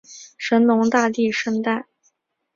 [0.35, 1.85] 神农大帝圣诞